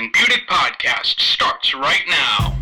[0.00, 2.56] and Budick podcast starts right now.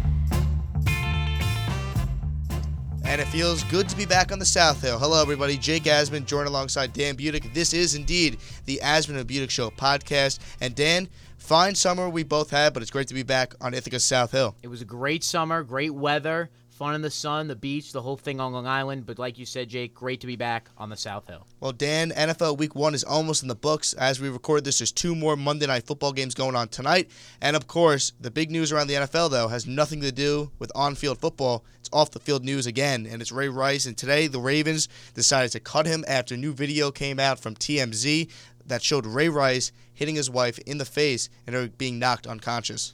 [3.04, 4.98] And it feels good to be back on the South Hill.
[4.98, 5.56] Hello, everybody.
[5.56, 7.54] Jake Asman, joined alongside Dan Budick.
[7.54, 10.40] This is indeed the Asman and Budick Show podcast.
[10.60, 14.00] And Dan, fine summer we both had, but it's great to be back on Ithaca
[14.00, 14.56] South Hill.
[14.64, 18.16] It was a great summer, great weather, fun in the sun, the beach, the whole
[18.16, 19.04] thing on Long Island.
[19.04, 21.44] But like you said, Jake, great to be back on the South Hill.
[21.58, 23.94] Well, Dan, NFL Week One is almost in the books.
[23.94, 27.10] As we record this, there's two more Monday Night Football games going on tonight,
[27.40, 30.70] and of course, the big news around the NFL though has nothing to do with
[30.76, 31.64] on-field football.
[31.80, 33.84] It's off-the-field news again, and it's Ray Rice.
[33.86, 37.56] And today, the Ravens decided to cut him after a new video came out from
[37.56, 38.30] TMZ
[38.66, 42.92] that showed Ray Rice hitting his wife in the face and her being knocked unconscious.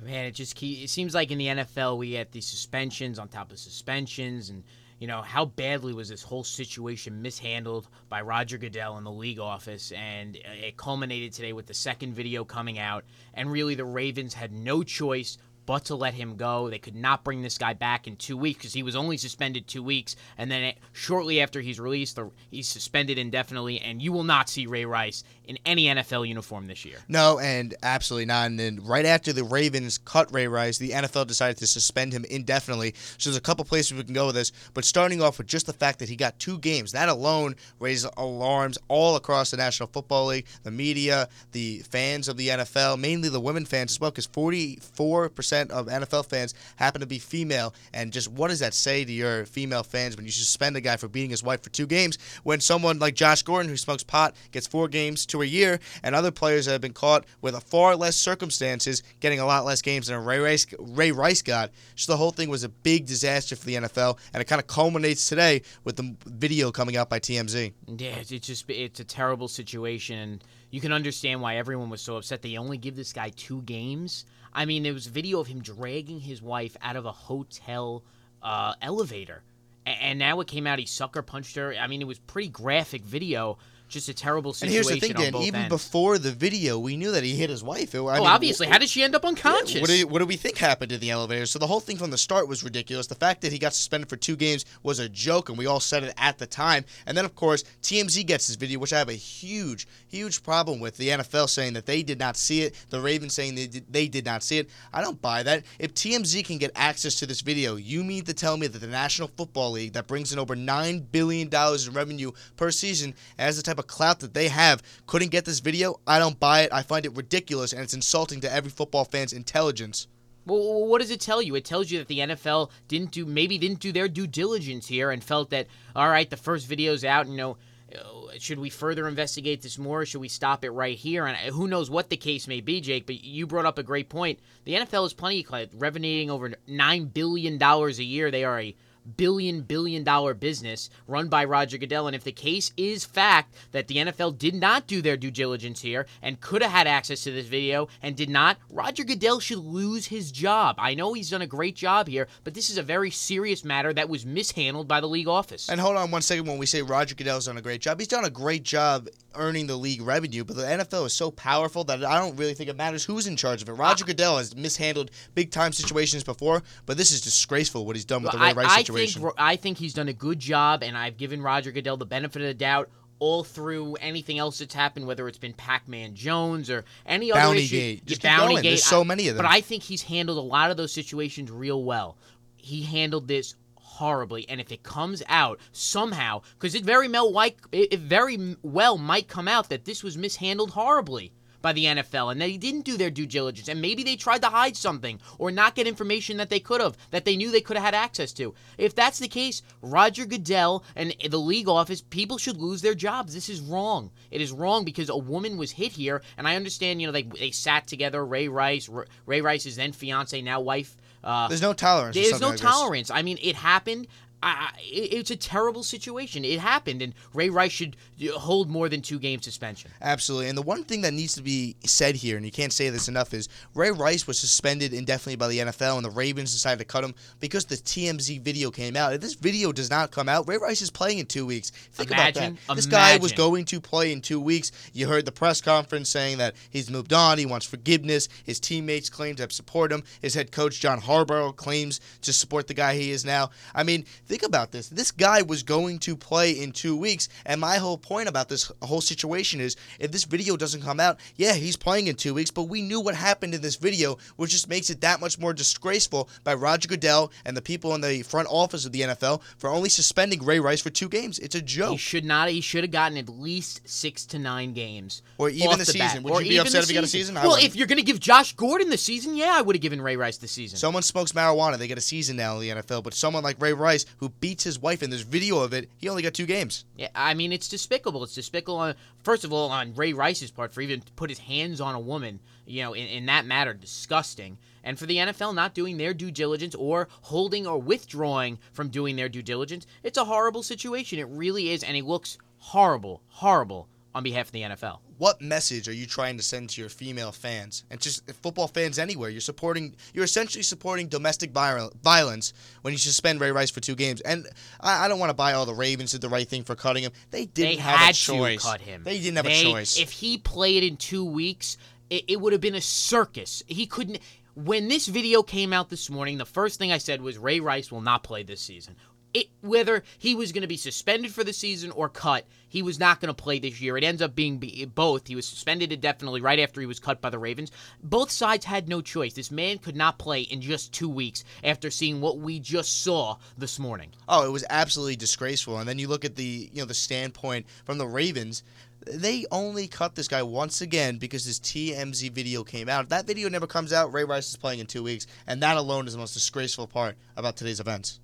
[0.00, 3.28] Man, it just keep, it seems like in the NFL we get these suspensions on
[3.28, 4.62] top of suspensions, and
[4.98, 9.38] you know how badly was this whole situation mishandled by Roger Goodell in the league
[9.38, 14.34] office, and it culminated today with the second video coming out, and really the Ravens
[14.34, 16.70] had no choice but to let him go.
[16.70, 19.66] They could not bring this guy back in two weeks because he was only suspended
[19.66, 22.18] two weeks, and then it, shortly after he's released,
[22.50, 26.84] he's suspended indefinitely, and you will not see Ray Rice in any NFL uniform this
[26.84, 26.98] year.
[27.08, 28.46] No, and absolutely not.
[28.46, 32.24] And then right after the Ravens cut Ray Rice, the NFL decided to suspend him
[32.30, 32.94] indefinitely.
[33.18, 35.66] So there's a couple places we can go with this, but starting off with just
[35.66, 39.86] the fact that he got two games, that alone raised alarms all across the National
[39.88, 44.10] Football League, the media, the fans of the NFL, mainly the women fans as well,
[44.10, 47.74] because 44% of NFL fans happen to be female.
[47.92, 50.96] And just what does that say to your female fans when you suspend a guy
[50.96, 54.34] for beating his wife for two games when someone like Josh Gordon, who smokes pot,
[54.52, 57.60] gets four games to a year, and other players that have been caught with a
[57.60, 61.70] far less circumstances getting a lot less games than Ray Rice, Ray Rice got.
[61.96, 64.66] So the whole thing was a big disaster for the NFL, and it kind of
[64.66, 67.72] culminates today with the video coming out by TMZ.
[67.86, 70.40] Yeah, it's just it's a terrible situation,
[70.74, 72.42] you can understand why everyone was so upset.
[72.42, 74.24] They only give this guy two games.
[74.52, 78.02] I mean, there was video of him dragging his wife out of a hotel
[78.42, 79.42] uh, elevator,
[79.86, 81.74] and now it came out he sucker punched her.
[81.74, 83.58] I mean, it was pretty graphic video
[83.88, 84.76] just a terrible situation.
[84.76, 85.42] And here's the thing, Dan.
[85.42, 85.68] Even ends.
[85.68, 87.94] before the video, we knew that he hit his wife.
[87.94, 89.74] It- I oh, mean, obviously, how did she end up unconscious?
[89.74, 91.46] Yeah, what, do you, what do we think happened in the elevator?
[91.46, 93.06] So the whole thing from the start was ridiculous.
[93.06, 95.80] The fact that he got suspended for two games was a joke, and we all
[95.80, 96.84] said it at the time.
[97.06, 100.80] And then, of course, TMZ gets this video, which I have a huge, huge problem
[100.80, 100.96] with.
[100.96, 104.08] The NFL saying that they did not see it, the Ravens saying they did, they
[104.08, 104.70] did not see it.
[104.92, 105.64] I don't buy that.
[105.78, 108.86] If TMZ can get access to this video, you mean to tell me that the
[108.86, 113.56] National Football League, that brings in over nine billion dollars in revenue per season, as
[113.56, 116.00] the type of clout that they have, couldn't get this video?
[116.06, 116.72] I don't buy it.
[116.72, 120.08] I find it ridiculous, and it's insulting to every football fan's intelligence.
[120.46, 121.54] Well, what does it tell you?
[121.54, 125.10] It tells you that the NFL didn't do maybe didn't do their due diligence here
[125.10, 127.28] and felt that all right, the first video's out.
[127.28, 127.56] You know,
[127.94, 130.02] uh, should we further investigate this more?
[130.02, 131.26] Or should we stop it right here?
[131.26, 133.06] And uh, who knows what the case may be, Jake?
[133.06, 134.40] But you brought up a great point.
[134.64, 138.30] The NFL is plenty of revenuing over nine billion dollars a year.
[138.30, 138.76] They are a
[139.16, 143.88] billion billion dollar business run by Roger Goodell and if the case is fact that
[143.88, 147.30] the NFL did not do their due diligence here and could have had access to
[147.30, 150.76] this video and did not Roger Goodell should lose his job.
[150.78, 153.92] I know he's done a great job here, but this is a very serious matter
[153.92, 155.68] that was mishandled by the league office.
[155.68, 157.98] And hold on one second when we say Roger Goodell's done a great job.
[157.98, 161.84] He's done a great job earning the league revenue, but the NFL is so powerful
[161.84, 163.72] that I don't really think it matters who's in charge of it.
[163.72, 168.22] Roger Goodell has mishandled big time situations before, but this is disgraceful what he's done
[168.22, 169.22] with the Ray Rice I situation.
[169.22, 172.42] think I think he's done a good job, and I've given Roger Goodell the benefit
[172.42, 176.84] of the doubt all through anything else that's happened, whether it's been Pac-Man Jones or
[177.06, 177.76] any other Bounty issue.
[177.76, 178.06] Gate.
[178.06, 178.62] Just Bounty going.
[178.62, 178.70] Gate.
[178.70, 179.44] There's so many of them.
[179.44, 182.16] But I think he's handled a lot of those situations real well.
[182.56, 187.56] He handled this horribly, and if it comes out somehow, because it very well might,
[187.70, 191.32] it very well might come out that this was mishandled horribly
[191.64, 194.48] by the NFL and they didn't do their due diligence and maybe they tried to
[194.48, 197.78] hide something or not get information that they could have that they knew they could
[197.78, 198.54] have had access to.
[198.76, 203.32] If that's the case, Roger Goodell and the league office, people should lose their jobs.
[203.32, 204.10] This is wrong.
[204.30, 207.22] It is wrong because a woman was hit here and I understand, you know, they
[207.22, 211.72] they sat together, Ray Rice, R- Ray Rice's then fiance, now wife uh, There's no
[211.72, 212.14] tolerance.
[212.14, 212.60] there's no like this.
[212.60, 213.10] tolerance.
[213.10, 214.06] I mean, it happened.
[214.44, 216.44] I, I, it's a terrible situation.
[216.44, 219.90] It happened, and Ray Rice should uh, hold more than two game suspension.
[220.02, 220.50] Absolutely.
[220.50, 223.08] And the one thing that needs to be said here, and you can't say this
[223.08, 226.84] enough, is Ray Rice was suspended indefinitely by the NFL, and the Ravens decided to
[226.84, 229.14] cut him because the TMZ video came out.
[229.14, 231.70] If this video does not come out, Ray Rice is playing in two weeks.
[231.70, 232.76] Think Imagine- about that.
[232.76, 234.72] This guy was going to play in two weeks.
[234.92, 238.28] You heard the press conference saying that he's moved on, he wants forgiveness.
[238.44, 240.02] His teammates claim to support him.
[240.20, 243.50] His head coach, John Harbaugh, claims to support the guy he is now.
[243.74, 244.04] I mean,
[244.34, 244.88] think about this.
[244.88, 248.72] This guy was going to play in two weeks, and my whole point about this
[248.82, 252.50] whole situation is if this video doesn't come out, yeah, he's playing in two weeks,
[252.50, 255.52] but we knew what happened in this video, which just makes it that much more
[255.54, 259.70] disgraceful by Roger Goodell and the people in the front office of the NFL for
[259.70, 261.38] only suspending Ray Rice for two games.
[261.38, 261.92] It's a joke.
[261.92, 262.48] He should not.
[262.48, 265.86] He should have gotten at least six to nine games, Or even the bat.
[265.86, 266.24] season.
[266.24, 267.36] Would Or you be upset if he got a season?
[267.36, 270.02] Well, if you're going to give Josh Gordon the season, yeah, I would have given
[270.02, 270.76] Ray Rice the season.
[270.76, 273.04] Someone smokes marijuana, they get a season now in the NFL.
[273.04, 276.08] But someone like Ray Rice, who beats his wife, and there's video of it, he
[276.08, 276.84] only got two games.
[276.96, 278.22] Yeah, I mean it's despicable.
[278.24, 278.76] It's despicable.
[278.76, 281.94] On, first of all, on Ray Rice's part for even to put his hands on
[281.94, 284.58] a woman, you know, in, in that matter, disgusting.
[284.82, 289.16] And for the NFL not doing their due diligence or holding or withdrawing from doing
[289.16, 291.18] their due diligence, it's a horrible situation.
[291.18, 294.98] It really is, and it looks horrible, horrible on behalf of the NFL.
[295.18, 298.98] What message are you trying to send to your female fans and just football fans
[298.98, 299.30] anywhere?
[299.30, 302.52] You're supporting, you're essentially supporting domestic violence
[302.82, 304.20] when you suspend Ray Rice for two games.
[304.22, 304.46] And
[304.80, 307.04] I, I don't want to buy all the Ravens did the right thing for cutting
[307.04, 307.12] him.
[307.30, 308.62] They didn't they have a choice.
[308.62, 309.04] to cut him.
[309.04, 309.98] They didn't have They- a choice.
[309.98, 311.76] If he played in two weeks,
[312.10, 313.62] it, it would have been a circus.
[313.66, 314.18] He couldn't.
[314.56, 317.90] When this video came out this morning, the first thing I said was Ray Rice
[317.90, 318.94] will not play this season.
[319.34, 323.00] It, whether he was going to be suspended for the season or cut, he was
[323.00, 323.96] not going to play this year.
[323.96, 325.26] It ends up being be- both.
[325.26, 327.72] He was suspended indefinitely right after he was cut by the Ravens.
[328.02, 329.34] Both sides had no choice.
[329.34, 333.36] This man could not play in just two weeks after seeing what we just saw
[333.58, 334.10] this morning.
[334.28, 335.78] Oh, it was absolutely disgraceful.
[335.78, 338.62] And then you look at the you know the standpoint from the Ravens.
[339.06, 343.04] They only cut this guy once again because his TMZ video came out.
[343.04, 345.76] If that video never comes out, Ray Rice is playing in two weeks, and that
[345.76, 348.20] alone is the most disgraceful part about today's events.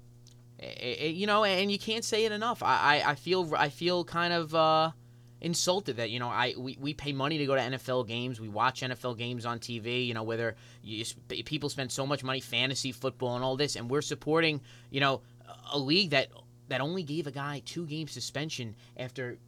[0.61, 2.62] You know, and you can't say it enough.
[2.62, 4.91] I, I, I feel I feel kind of uh,
[5.41, 8.41] insulted that you know I we, we pay money to go to NFL games.
[8.41, 10.07] We watch NFL games on TV.
[10.07, 11.05] You know, whether you,
[11.45, 14.61] people spend so much money, fantasy football, and all this, and we're supporting
[14.91, 15.23] you know
[15.73, 16.29] a league that
[16.69, 19.39] that only gave a guy two game suspension after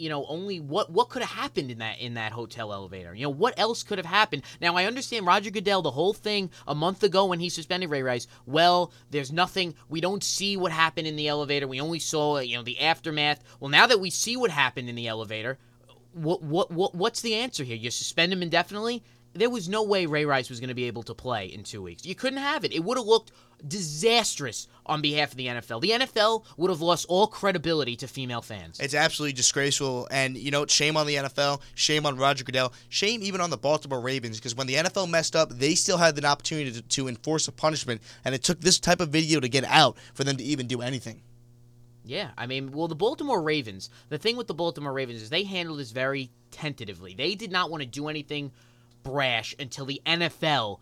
[0.00, 3.14] you know only what what could have happened in that in that hotel elevator?
[3.14, 4.42] You know what else could have happened?
[4.60, 8.02] Now i understand roger goodell the whole thing a month ago when he suspended ray
[8.02, 11.68] rice well there's nothing we don't see what happened in the elevator.
[11.68, 13.42] We only saw you know the aftermath.
[13.60, 15.58] Well now that we see what happened in the elevator
[16.12, 17.76] what what, what what's the answer here?
[17.76, 21.02] You suspend him indefinitely there was no way Ray Rice was going to be able
[21.04, 22.04] to play in two weeks.
[22.04, 22.72] You couldn't have it.
[22.72, 23.32] It would have looked
[23.66, 25.80] disastrous on behalf of the NFL.
[25.80, 28.80] The NFL would have lost all credibility to female fans.
[28.80, 33.22] It's absolutely disgraceful, and you know, shame on the NFL, shame on Roger Goodell, shame
[33.22, 36.24] even on the Baltimore Ravens, because when the NFL messed up, they still had an
[36.24, 39.64] opportunity to, to enforce a punishment, and it took this type of video to get
[39.64, 41.22] out for them to even do anything.
[42.04, 45.44] Yeah, I mean, well, the Baltimore Ravens, the thing with the Baltimore Ravens is they
[45.44, 47.14] handled this very tentatively.
[47.14, 48.50] They did not want to do anything
[49.02, 50.80] brash until the NFL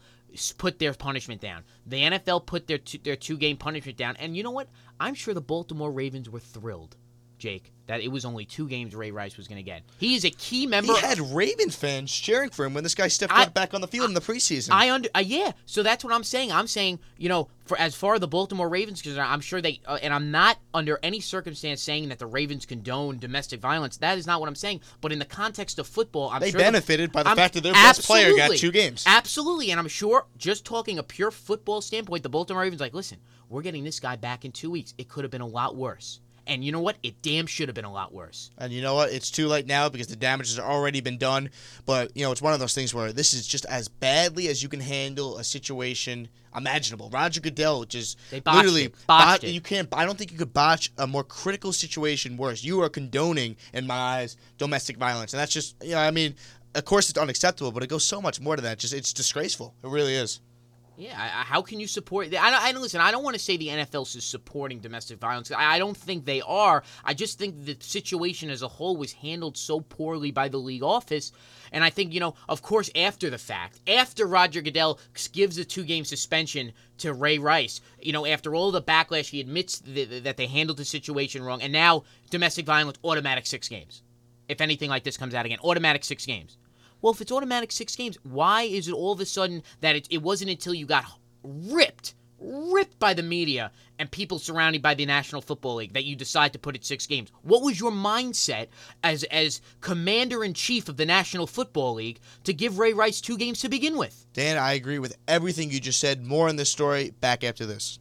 [0.59, 1.65] put their punishment down.
[1.87, 4.69] The NFL put their two, their two game punishment down, and you know what?
[5.01, 6.97] I'm sure the Baltimore Ravens were thrilled,
[7.39, 9.83] Jake, that it was only two games Ray Rice was going to get.
[9.99, 10.93] He is a key member.
[10.93, 13.89] He had Ravens fans cheering for him when this guy stepped I- back on the
[13.89, 14.71] field in the preseason.
[14.73, 15.53] I under uh, yeah.
[15.67, 16.53] So that's what I'm saying.
[16.53, 19.81] I'm saying you know for as far as the Baltimore Ravens because I'm sure they
[19.87, 23.97] uh, and I'm not under any circumstance saying that the Ravens condone domestic violence.
[23.99, 24.81] That is not what I'm saying.
[25.01, 27.63] But in the context of football, I'm they sure benefited by the I'm- fact that
[27.63, 29.05] their best player got two games.
[29.07, 33.19] Absolutely, and I'm sure just talking a pure football standpoint, the Baltimore Ravens like, listen,
[33.49, 34.95] we're getting this guy back in two weeks.
[34.99, 36.21] It could have been a lot worse.
[36.49, 36.97] And you know what?
[37.03, 38.51] It damn should have been a lot worse.
[38.57, 39.13] And you know what?
[39.13, 41.51] It's too late now because the damage has already been done.
[41.85, 44.63] But, you know, it's one of those things where this is just as badly as
[44.63, 47.11] you can handle a situation imaginable.
[47.11, 48.95] Roger Goodell just literally it.
[49.07, 49.53] Botched bot- it.
[49.53, 49.89] You can't.
[49.93, 52.65] I don't think you could botch a more critical situation worse.
[52.65, 56.35] You are condoning, in my eyes, domestic violence, and that's just, you know, I mean,
[56.75, 58.79] of course it's unacceptable, but it goes so much more to that.
[58.79, 59.75] Just it's disgraceful.
[59.85, 60.41] It really is.
[60.99, 62.27] Yeah, I, I- how can you support?
[62.27, 63.01] I don't, I listen.
[63.01, 65.53] I don't want to say the NFL is supporting domestic violence.
[65.53, 66.83] I, I don't think they are.
[67.05, 70.83] I just think the situation as a whole was handled so poorly by the league
[70.83, 71.31] office,
[71.71, 74.99] and I think you know, of course, after the fact, after Roger Goodell
[75.31, 79.79] gives a two-game suspension to Ray Rice, you know, after all the backlash, he admits
[79.79, 84.03] th- that they handled the situation wrong, and now domestic violence, automatic six games.
[84.49, 86.57] If anything like this comes out again, automatic six games.
[87.01, 90.09] Well, if it's automatic six games, why is it all of a sudden that it,
[90.11, 91.05] it wasn't until you got
[91.43, 96.17] ripped, ripped by the media and people surrounded by the National Football League that you
[96.17, 97.31] decide to put it six games?
[97.43, 98.69] What was your mindset
[99.03, 103.37] as as commander in chief of the National Football League to give Ray Rice two
[103.37, 104.27] games to begin with?
[104.33, 106.25] Dan, I agree with everything you just said.
[106.25, 107.99] More on this story back after this.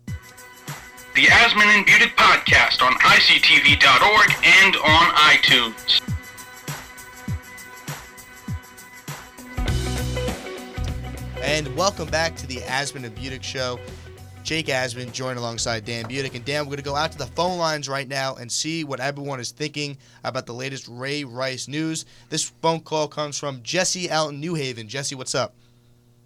[1.16, 6.17] The Asman and Budick podcast on ICTV.org and on iTunes.
[11.48, 13.80] And welcome back to the Asman and Budick Show.
[14.44, 16.36] Jake Asman joined alongside Dan Budick.
[16.36, 18.84] And Dan, we're going to go out to the phone lines right now and see
[18.84, 22.06] what everyone is thinking about the latest Ray Rice news.
[22.30, 24.90] This phone call comes from Jesse out in New Haven.
[24.90, 25.56] Jesse, what's up?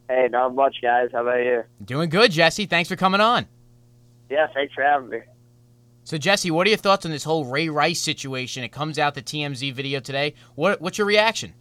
[0.09, 1.09] Hey, not much, guys.
[1.13, 1.65] How about you?
[1.85, 2.65] Doing good, Jesse.
[2.65, 3.45] Thanks for coming on.
[4.27, 5.19] Yeah, thanks for having me.
[6.03, 8.63] So, Jesse, what are your thoughts on this whole Ray Rice situation?
[8.63, 10.33] It comes out the TMZ video today.
[10.55, 11.53] What What's your reaction?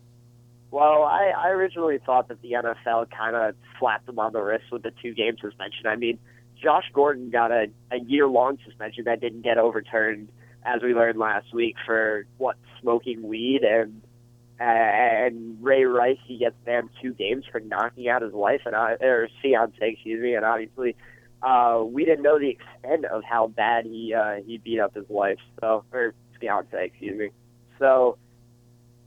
[0.70, 4.66] Well, I, I originally thought that the NFL kind of slapped him on the wrist
[4.70, 5.86] with the two game suspension.
[5.86, 6.18] I mean,
[6.62, 10.28] Josh Gordon got a, a year long suspension that didn't get overturned,
[10.64, 14.02] as we learned last week, for what smoking weed, and
[14.60, 18.76] uh, and Ray Rice he gets banned two games for knocking out his wife and
[18.76, 20.96] I, or fiance, excuse me, and obviously.
[21.42, 25.06] Uh, we didn't know the extent of how bad he uh, he beat up his
[25.08, 27.30] wife, so or fiance, excuse me.
[27.78, 28.18] So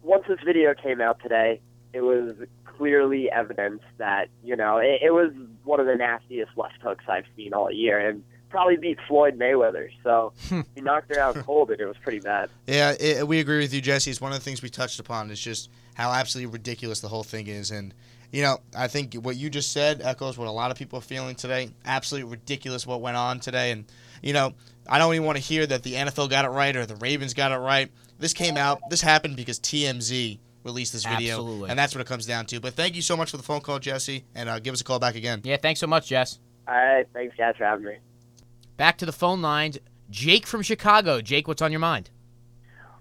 [0.03, 1.61] once this video came out today,
[1.93, 5.31] it was clearly evidence that you know it, it was
[5.63, 9.89] one of the nastiest left hooks I've seen all year, and probably beat Floyd Mayweather.
[10.03, 10.61] So hmm.
[10.75, 12.49] he knocked her out cold, and it was pretty bad.
[12.67, 14.11] Yeah, it, we agree with you, Jesse.
[14.11, 15.31] It's one of the things we touched upon.
[15.31, 17.93] Is just how absolutely ridiculous the whole thing is, and
[18.33, 21.03] you know, I think what you just said echoes what a lot of people are
[21.03, 21.69] feeling today.
[21.85, 23.85] Absolutely ridiculous what went on today, and
[24.23, 24.53] you know,
[24.89, 27.35] I don't even want to hear that the NFL got it right or the Ravens
[27.35, 27.91] got it right.
[28.17, 28.81] This came out.
[28.89, 31.69] This happened because TMZ released this video, Absolutely.
[31.69, 32.59] and that's what it comes down to.
[32.59, 34.83] But thank you so much for the phone call, Jesse, and uh, give us a
[34.83, 35.41] call back again.
[35.43, 36.39] Yeah, thanks so much, Jess.
[36.67, 37.97] All right, thanks guys for having me.
[38.77, 39.77] Back to the phone lines.
[40.09, 41.21] Jake from Chicago.
[41.21, 42.09] Jake, what's on your mind?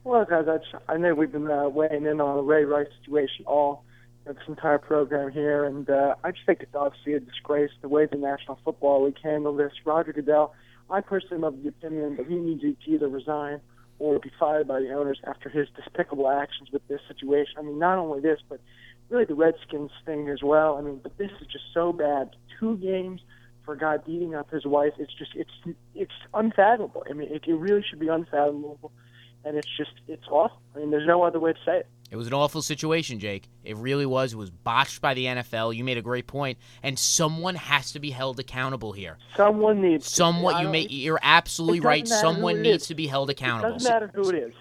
[0.04, 0.44] Well, guys,
[0.88, 3.84] I, know we've been uh, weighing in on the Ray Rice situation all
[4.26, 8.06] this entire program here, and uh, I just think it's obviously a disgrace the way
[8.06, 9.72] the National Football League handled this.
[9.84, 10.54] Roger Goodell,
[10.90, 13.60] I personally am of the opinion that he needs to either resign
[13.98, 17.54] or be fired by the owners after his despicable actions with this situation.
[17.58, 18.60] I mean, not only this, but
[19.08, 20.76] really the Redskins thing as well.
[20.76, 22.30] I mean, but this is just so bad.
[22.58, 23.20] Two games
[23.64, 24.92] for a guy beating up his wife.
[24.98, 27.04] It's just it's it's unfathomable.
[27.08, 28.92] I mean, it, it really should be unfathomable,
[29.44, 30.60] and it's just it's awful.
[30.74, 31.86] I mean, there's no other way to say it.
[32.12, 33.48] It was an awful situation, Jake.
[33.64, 34.34] It really was.
[34.34, 35.74] It was botched by the NFL.
[35.74, 39.16] You made a great point, and someone has to be held accountable here.
[39.34, 40.06] Someone needs.
[40.10, 40.14] to.
[40.14, 40.80] Somewhat, I you don't- may.
[40.88, 42.04] You're absolutely right.
[42.04, 42.88] doesn't matter who Someone needs is.
[42.88, 43.72] to be held It accountable.
[43.72, 44.52] doesn't matter who it is.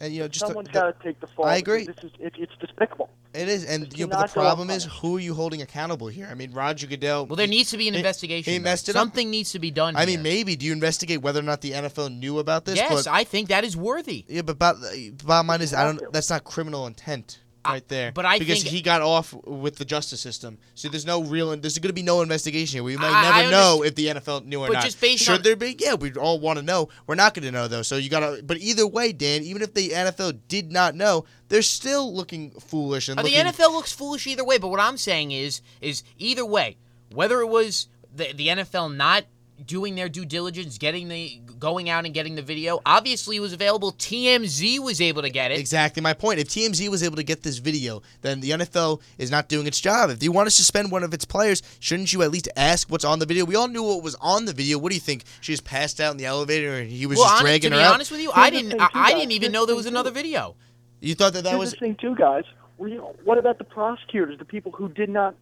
[0.00, 1.44] And you know, just the- Someone's the- got to take the fall.
[1.46, 1.86] I agree.
[1.86, 3.10] This is it, it's despicable.
[3.34, 6.28] It is, and you know, but the problem is, who are you holding accountable here?
[6.30, 7.26] I mean, Roger Goodell.
[7.26, 8.52] Well, there needs to be an He- investigation.
[8.52, 9.00] he messed it up.
[9.00, 9.96] Something needs to be done.
[9.96, 10.16] I here.
[10.18, 12.76] mean, maybe do you investigate whether or not the NFL knew about this?
[12.76, 14.24] yes, but, I think that is worthy.
[14.28, 14.82] yeah, but bottom,
[15.24, 16.12] bottom line is, I don't.
[16.12, 18.12] That's not criminal intent right there.
[18.12, 21.56] but I because think- he got off with the justice system, so there's no real.
[21.56, 22.82] There's going to be no investigation here.
[22.84, 24.84] We might I- I never know if the NFL knew or But not.
[24.84, 25.76] just based Should on- there be?
[25.78, 26.88] Yeah, we all want to know.
[27.06, 27.82] We're not going to know though.
[27.82, 28.42] So you got to.
[28.42, 33.08] But either way, Dan, even if the NFL did not know, they're still looking foolish
[33.08, 33.46] and Uh, the looking.
[33.46, 36.76] NFL looks foolish either way, but what I'm saying is, is either way,
[37.12, 39.24] whether it was the the NFL not
[39.66, 43.52] doing their due diligence, getting the going out and getting the video, obviously it was
[43.52, 43.92] available.
[43.92, 45.58] TMZ was able to get it.
[45.58, 46.38] Exactly my point.
[46.40, 49.80] If TMZ was able to get this video, then the NFL is not doing its
[49.80, 50.10] job.
[50.10, 53.04] If you want to suspend one of its players, shouldn't you at least ask what's
[53.04, 53.44] on the video?
[53.44, 54.78] We all knew what was on the video.
[54.78, 55.24] What do you think?
[55.40, 57.72] She just passed out in the elevator and he was well, just hon- to dragging
[57.72, 57.82] her out.
[57.82, 58.80] To be honest with you, I Here's the didn't.
[58.80, 60.56] thing, I, I didn't even know there was another video.
[61.00, 62.44] You thought that that Here's was the thing, too, guys.
[62.78, 65.36] What about the prosecutors, the people who did not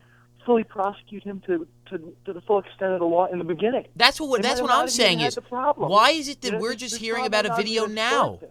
[0.45, 3.87] fully prosecute him to, to, to the full extent of the law in the beginning?
[3.97, 4.43] That's what.
[4.43, 5.39] They That's what I'm saying is,
[5.77, 8.39] why is it that You know, we're just hearing about a video now?
[8.41, 8.51] this.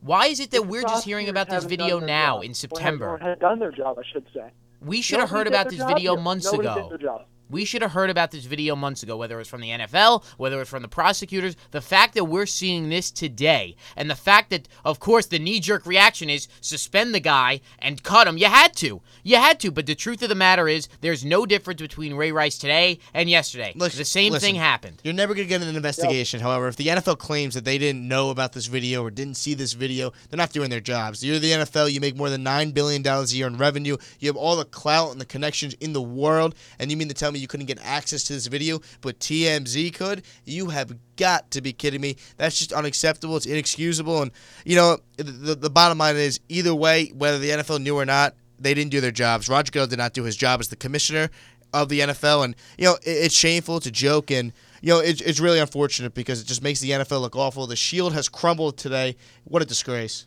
[0.00, 3.08] Why is it that we're just hearing about this video now job, in September?
[3.08, 4.50] Or had done their job, I should say.
[4.80, 7.18] We should have heard about this job video months Nobody ago.
[7.48, 7.58] Did their job.
[7.58, 10.24] We should have heard about this video months ago, whether it was from the NFL,
[10.36, 11.56] whether it was from the prosecutors.
[11.70, 15.60] The fact that we're seeing this today, and the fact that, of course, the knee
[15.60, 18.38] jerk reaction is suspend the guy and cut him.
[18.38, 19.00] You had to.
[19.22, 19.70] You had to.
[19.70, 23.28] But the truth of the matter is, there's no difference between Ray Rice today and
[23.28, 23.72] yesterday.
[23.74, 24.46] Listen- the same listen.
[24.46, 25.00] thing happened.
[25.02, 26.40] You're never going to get an investigation.
[26.40, 29.54] However, if the NFL claims that they didn't know about this video or didn't see
[29.54, 31.24] this video, they're not doing their jobs.
[31.24, 31.92] You're the NFL.
[31.92, 33.96] You make more than $9 billion a year in revenue.
[34.20, 36.54] You have all the clout and the connections in the world.
[36.78, 39.94] And you mean to tell me you couldn't get access to this video, but TMZ
[39.94, 40.22] could?
[40.44, 42.16] You have got to be kidding me.
[42.36, 43.36] That's just unacceptable.
[43.36, 44.22] It's inexcusable.
[44.22, 44.30] And,
[44.64, 48.34] you know, the, the bottom line is either way, whether the NFL knew or not,
[48.58, 49.48] they didn't do their jobs.
[49.48, 51.30] Roger Goodell did not do his job as the commissioner
[51.72, 53.76] of the NFL, and you know it, it's shameful.
[53.76, 56.90] It's a joke, and you know it's it's really unfortunate because it just makes the
[56.90, 57.66] NFL look awful.
[57.66, 59.16] The shield has crumbled today.
[59.44, 60.26] What a disgrace.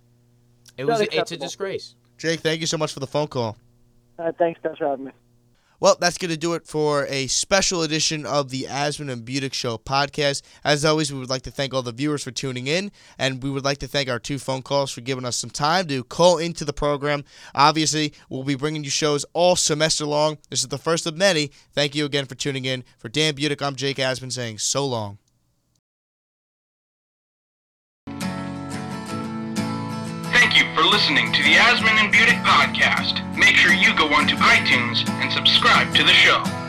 [0.78, 1.02] It was.
[1.02, 1.96] It's a disgrace.
[2.18, 3.58] Jake, thank you so much for the phone call.
[4.20, 5.12] Uh, thanks, guys, for having me.
[5.82, 9.52] Well, that's going to do it for a special edition of the Asman and Budick
[9.52, 10.44] Show podcast.
[10.64, 13.50] As always, we would like to thank all the viewers for tuning in, and we
[13.50, 16.38] would like to thank our two phone calls for giving us some time to call
[16.38, 17.24] into the program.
[17.56, 20.38] Obviously, we'll be bringing you shows all semester long.
[20.52, 21.50] This is the first of many.
[21.74, 22.84] Thank you again for tuning in.
[23.00, 25.18] For Dan Budick, I'm Jake Asman saying so long.
[30.82, 33.22] For listening to the Asman and Budick podcast.
[33.38, 36.61] Make sure you go onto iTunes and subscribe to the show.